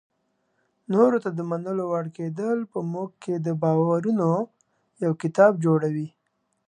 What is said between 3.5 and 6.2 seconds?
باورونو یو کتاب جوړوي.